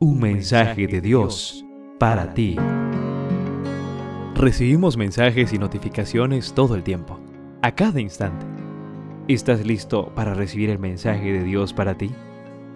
Un 0.00 0.20
mensaje 0.20 0.86
de 0.86 1.00
Dios 1.00 1.64
para 1.98 2.32
ti. 2.32 2.54
Recibimos 4.36 4.96
mensajes 4.96 5.52
y 5.52 5.58
notificaciones 5.58 6.52
todo 6.52 6.76
el 6.76 6.84
tiempo, 6.84 7.18
a 7.62 7.74
cada 7.74 8.00
instante. 8.00 8.46
¿Estás 9.26 9.66
listo 9.66 10.12
para 10.14 10.34
recibir 10.34 10.70
el 10.70 10.78
mensaje 10.78 11.32
de 11.32 11.42
Dios 11.42 11.72
para 11.72 11.98
ti? 11.98 12.12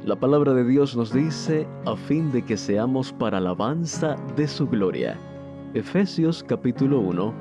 La 0.04 0.16
palabra 0.16 0.52
de 0.52 0.64
Dios 0.64 0.96
nos 0.96 1.14
dice 1.14 1.64
a 1.86 1.94
fin 1.94 2.32
de 2.32 2.42
que 2.42 2.56
seamos 2.56 3.12
para 3.12 3.38
alabanza 3.38 4.16
de 4.34 4.48
su 4.48 4.66
gloria. 4.66 5.16
Efesios 5.74 6.42
capítulo 6.42 6.98
1, 6.98 7.32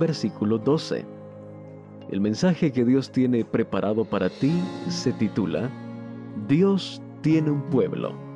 versículo 0.00 0.58
12. 0.58 1.04
El 2.10 2.20
mensaje 2.20 2.72
que 2.72 2.84
Dios 2.84 3.12
tiene 3.12 3.44
preparado 3.44 4.04
para 4.04 4.28
ti 4.28 4.52
se 4.88 5.12
titula 5.12 5.70
Dios 6.48 7.00
tiene 7.22 7.52
un 7.52 7.62
pueblo. 7.70 8.29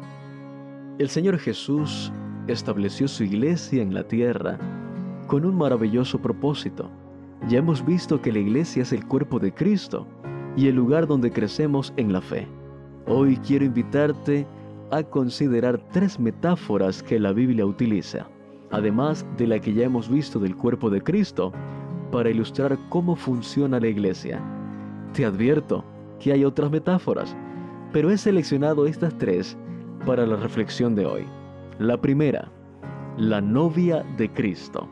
El 0.97 1.09
Señor 1.09 1.39
Jesús 1.39 2.13
estableció 2.47 3.09
su 3.09 3.25
iglesia 3.25 3.82
en 3.82 3.93
la 3.93 4.05
tierra 4.05 4.59
con 5.27 5.45
un 5.45 5.57
maravilloso 5.57 6.21
propósito. 6.21 6.89
Ya 7.49 7.59
hemos 7.59 7.85
visto 7.85 8.23
que 8.23 8.31
la 8.31 8.39
iglesia 8.39 8.82
es 8.82 8.93
el 8.93 9.04
cuerpo 9.04 9.41
de 9.41 9.53
Cristo 9.53 10.07
y 10.57 10.68
el 10.68 10.77
lugar 10.77 11.09
donde 11.09 11.32
crecemos 11.32 11.93
en 11.96 12.13
la 12.13 12.21
fe. 12.21 12.46
Hoy 13.09 13.37
quiero 13.39 13.65
invitarte 13.65 14.46
a 14.93 15.03
considerar 15.03 15.81
tres 15.91 16.21
metáforas 16.21 17.03
que 17.03 17.18
la 17.18 17.32
Biblia 17.32 17.67
utiliza, 17.67 18.29
además 18.71 19.26
de 19.37 19.49
la 19.49 19.59
que 19.59 19.75
ya 19.75 19.87
hemos 19.87 20.09
visto 20.09 20.39
del 20.39 20.54
cuerpo 20.54 20.90
de 20.90 21.03
Cristo, 21.03 21.53
para 22.13 22.31
ilustrar 22.31 22.79
cómo 22.89 23.17
funciona 23.17 23.81
la 23.81 23.89
iglesia. 23.89 24.40
Te 25.13 25.25
advierto 25.25 25.85
que 26.21 26.31
hay 26.31 26.45
otras 26.45 26.71
metáforas, 26.71 27.37
pero 27.93 28.13
he 28.13 28.17
seleccionado 28.17 28.87
estas 28.87 29.18
tres 29.18 29.59
para 30.04 30.26
la 30.26 30.36
reflexión 30.36 30.94
de 30.94 31.07
hoy. 31.07 31.25
La 31.79 32.00
primera, 32.00 32.50
la 33.17 33.41
novia 33.41 34.05
de 34.17 34.31
Cristo. 34.31 34.89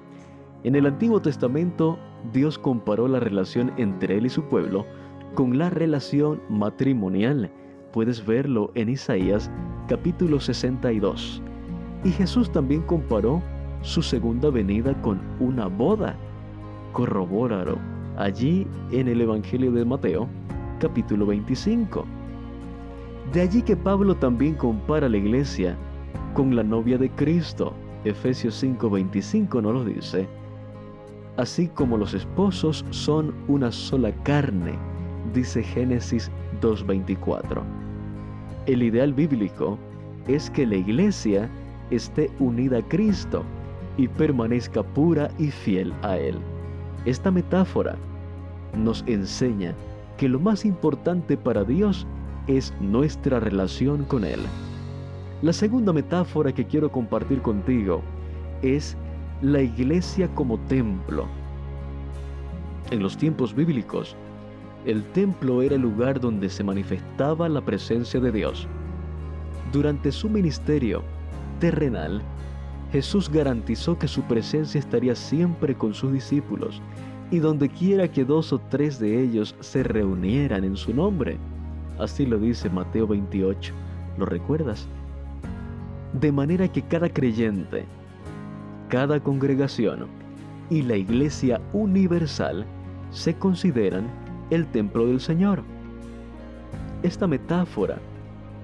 En 0.65 0.75
el 0.75 0.87
Antiguo 0.87 1.21
Testamento, 1.21 1.99
Dios 2.33 2.59
comparó 2.59 3.09
la 3.09 3.21
relación 3.21 3.73
entre 3.77 4.17
Él 4.19 4.27
y 4.27 4.31
su 4.31 4.43
pueblo 4.45 4.87
con 5.35 5.59
la 5.59 5.71
relación 5.71 6.41
matrimonial. 6.49 7.51
Puedes 7.93 8.25
verlo 8.25 8.71
en 8.75 8.89
Isaías 8.89 9.51
capítulo 9.89 10.41
62. 10.41 11.43
Y 12.05 12.11
Jesús 12.11 12.51
también 12.51 12.83
comparó 12.83 13.43
su 13.83 14.03
segunda 14.03 14.51
venida 14.51 15.01
con 15.03 15.21
una 15.41 15.67
boda. 15.67 16.17
Corrobóralo 16.93 17.79
allí 18.17 18.67
en 18.91 19.09
el 19.09 19.21
Evangelio 19.21 19.73
de 19.73 19.85
Mateo 19.85 20.29
capítulo 20.79 21.27
25. 21.27 22.22
De 23.33 23.41
allí 23.41 23.63
que 23.63 23.77
Pablo 23.77 24.15
también 24.15 24.55
compara 24.55 25.09
la 25.09 25.17
iglesia 25.17 25.75
con 26.35 26.55
la 26.55 26.63
novia 26.63 26.99
de 26.99 27.09
Cristo. 27.13 27.73
Efesios 28.05 28.63
5:25 28.63 29.63
no 29.63 29.73
lo 29.73 29.85
dice. 29.85 30.29
Así 31.39 31.69
como 31.69 31.97
los 31.97 32.13
esposos 32.13 32.85
son 32.91 33.35
una 33.49 33.73
sola 33.73 34.13
carne, 34.23 34.75
dice 35.33 35.63
Génesis 35.63 36.31
2:24. 36.61 37.63
El 38.67 38.83
ideal 38.83 39.15
bíblico 39.15 39.79
es 40.29 40.51
que 40.51 40.67
la 40.67 40.77
iglesia 40.77 41.49
esté 41.91 42.31
unida 42.39 42.79
a 42.79 42.89
Cristo 42.89 43.45
y 43.97 44.09
permanezca 44.09 44.83
pura 44.83 45.31
y 45.39 45.51
fiel 45.51 45.95
a 46.03 46.19
Él. 46.19 46.37
Esta 47.07 47.31
metáfora 47.31 47.97
nos 48.77 49.03
enseña 49.07 49.75
que 50.19 50.29
lo 50.29 50.39
más 50.39 50.67
importante 50.67 51.39
para 51.39 51.65
Dios 51.65 52.07
es 52.47 52.73
nuestra 52.81 53.41
relación 53.41 54.05
con 54.05 54.25
Él. 54.25 54.41
La 55.43 55.53
segunda 55.53 55.93
metáfora 55.93 56.53
que 56.53 56.67
quiero 56.67 56.91
compartir 56.91 57.43
contigo 57.43 58.03
es 58.63 58.97
la 59.43 59.61
iglesia 59.61 60.29
como 60.35 60.59
templo. 60.61 61.27
En 62.91 63.03
los 63.03 63.17
tiempos 63.17 63.55
bíblicos, 63.55 64.17
el 64.85 65.05
templo 65.13 65.63
era 65.63 65.77
el 65.77 65.83
lugar 65.83 66.21
donde 66.21 66.49
se 66.49 66.65
manifestaba 66.65 67.49
la 67.49 67.61
presencia 67.61 68.21
de 68.21 68.33
Dios. 68.33 68.67
Durante 69.73 70.13
su 70.13 70.29
ministerio 70.29 71.03
terrenal, 71.61 72.23
Jesús 72.93 73.31
garantizó 73.31 73.99
que 73.99 74.07
su 74.07 74.23
presencia 74.23 74.79
estaría 74.79 75.15
siempre 75.15 75.75
con 75.75 75.95
sus 75.95 76.13
discípulos 76.13 76.83
y 77.31 77.39
donde 77.39 77.69
quiera 77.71 78.07
que 78.09 78.25
dos 78.25 78.53
o 78.53 78.59
tres 78.59 78.99
de 78.99 79.23
ellos 79.23 79.57
se 79.61 79.83
reunieran 79.83 80.65
en 80.65 80.77
su 80.77 80.93
nombre, 80.93 81.39
Así 81.99 82.27
lo 82.27 82.39
dice 82.39 82.71
Mateo 82.71 83.07
28. 83.07 83.73
¿Lo 84.19 84.27
recuerdas? 84.27 84.89
De 86.21 86.33
manera 86.33 86.69
que 86.69 86.83
cada 86.83 87.09
creyente, 87.09 87.87
cada 88.89 89.21
congregación 89.21 90.07
y 90.71 90.83
la 90.83 90.97
iglesia 90.97 91.61
universal 91.73 92.67
se 93.11 93.35
consideran 93.35 94.07
el 94.51 94.67
templo 94.67 95.07
del 95.07 95.21
Señor. 95.21 95.63
Esta 97.03 97.27
metáfora 97.27 97.99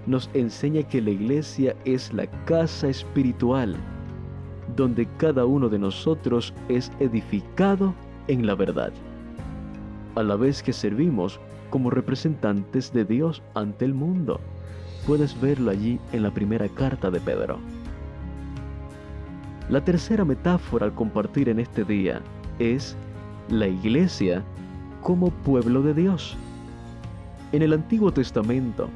nos 0.07 0.31
enseña 0.33 0.83
que 0.83 1.03
la 1.03 1.11
iglesia 1.11 1.77
es 1.85 2.13
la 2.13 2.27
casa 2.45 2.89
espiritual, 2.89 3.77
donde 4.77 5.07
cada 5.19 5.45
uno 5.45 5.69
de 5.69 5.79
nosotros 5.79 6.55
es 6.69 6.91
edificado 6.99 7.95
en 8.27 8.47
la 8.47 8.55
verdad, 8.55 8.93
a 10.15 10.23
la 10.23 10.37
vez 10.37 10.63
que 10.63 10.73
servimos 10.73 11.41
como 11.71 11.91
representantes 11.91 12.93
de 12.93 13.05
Dios 13.05 13.43
ante 13.55 13.85
el 13.85 13.95
mundo. 13.95 14.41
Puedes 15.07 15.41
verlo 15.41 15.71
allí 15.71 15.99
en 16.13 16.23
la 16.23 16.31
primera 16.31 16.69
carta 16.69 17.11
de 17.11 17.21
Pedro. 17.21 17.59
La 19.69 19.85
tercera 19.85 20.25
metáfora 20.25 20.87
al 20.87 20.95
compartir 20.95 21.49
en 21.49 21.61
este 21.61 21.85
día 21.85 22.21
es 22.59 22.97
la 23.51 23.67
iglesia 23.67 24.43
como 25.03 25.31
pueblo 25.31 25.83
de 25.83 25.95
Dios. 25.95 26.37
En 27.53 27.63
el 27.63 27.73
Antiguo 27.73 28.13
Testamento, 28.13 28.89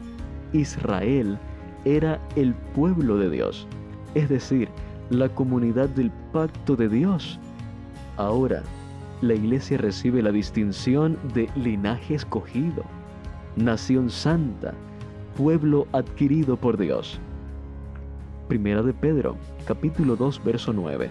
Israel 0.53 1.39
era 1.85 2.21
el 2.37 2.55
pueblo 2.75 3.17
de 3.17 3.31
Dios, 3.31 3.67
es 4.15 4.29
decir, 4.29 4.69
la 5.11 5.29
comunidad 5.29 5.89
del 5.91 6.11
pacto 6.33 6.77
de 6.77 6.89
Dios. 6.89 7.39
Ahora, 8.17 8.63
la 9.23 9.35
iglesia 9.35 9.79
recibe 9.79 10.21
la 10.21 10.33
distinción 10.33 11.17
de 11.33 11.49
linaje 11.55 12.17
escogido, 12.17 12.83
nación 13.57 14.11
santa, 14.11 14.75
pueblo 15.37 15.87
adquirido 15.93 16.57
por 16.57 16.77
Dios. 16.77 17.21
Primera 18.49 18.83
de 18.83 18.93
Pedro, 18.93 19.37
capítulo 19.65 20.17
2, 20.17 20.43
verso 20.45 20.73
9. 20.73 21.09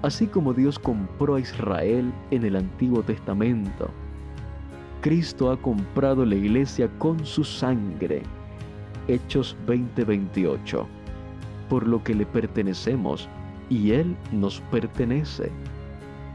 Así 0.00 0.26
como 0.26 0.54
Dios 0.54 0.78
compró 0.78 1.34
a 1.34 1.40
Israel 1.40 2.10
en 2.30 2.46
el 2.46 2.56
Antiguo 2.56 3.02
Testamento, 3.02 3.90
Cristo 5.02 5.50
ha 5.50 5.60
comprado 5.60 6.24
la 6.24 6.34
iglesia 6.34 6.88
con 6.98 7.24
su 7.26 7.44
sangre. 7.44 8.22
Hechos 9.06 9.54
20:28. 9.66 10.86
Por 11.68 11.86
lo 11.86 12.02
que 12.02 12.14
le 12.14 12.24
pertenecemos 12.24 13.28
y 13.68 13.92
Él 13.92 14.16
nos 14.32 14.62
pertenece. 14.70 15.52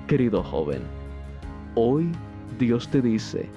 Querido 0.08 0.44
joven, 0.44 0.82
hoy 1.76 2.12
Dios 2.60 2.90
te 2.90 3.02
dice, 3.02 3.50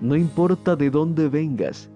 no 0.00 0.16
importa 0.16 0.74
de 0.74 0.90
dónde 0.90 1.28
vengas, 1.28 1.88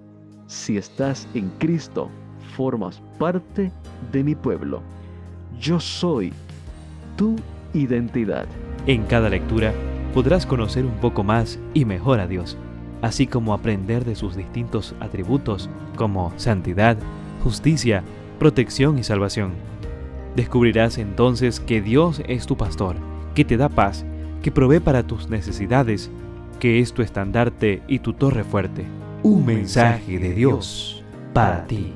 si 0.47 0.77
estás 0.77 1.27
en 1.35 1.51
Cristo, 1.59 2.09
formas 2.57 3.03
parte 3.19 3.73
de 4.13 4.23
mi 4.23 4.37
pueblo. 4.37 4.83
Yo 5.61 5.81
soy 5.81 6.33
tu 7.17 7.35
identidad. 7.75 8.47
En 8.87 9.03
cada 9.03 9.29
lectura 9.29 9.73
podrás 10.15 10.47
conocer 10.47 10.87
un 10.87 10.95
poco 11.01 11.25
más 11.25 11.59
y 11.75 11.85
mejor 11.85 12.21
a 12.21 12.29
Dios, 12.29 12.57
así 13.03 13.27
como 13.27 13.53
aprender 13.53 14.05
de 14.05 14.15
sus 14.15 14.37
distintos 14.37 14.95
atributos 15.01 15.69
como 15.97 16.33
santidad, 16.37 16.97
justicia, 17.43 18.05
protección 18.39 18.97
y 18.97 19.03
salvación. 19.03 19.51
Descubrirás 20.37 20.99
entonces 20.99 21.59
que 21.59 21.83
Dios 21.83 22.23
es 22.29 22.47
tu 22.47 22.57
pastor 22.57 22.95
que 23.39 23.45
te 23.45 23.57
da 23.57 23.69
paz, 23.69 24.05
que 24.43 24.51
provee 24.51 24.81
para 24.81 25.07
tus 25.07 25.31
necesidades, 25.31 26.11
que 26.59 26.81
es 26.81 26.93
tu 26.93 27.03
estandarte 27.03 27.83
y 27.87 28.01
tu 28.01 28.13
torre 28.13 28.43
fuerte. 28.43 28.85
Un 29.23 29.47
mensaje 29.47 30.19
de 30.19 30.35
Dios 30.35 31.05
para 31.33 31.65
ti. 31.69 31.93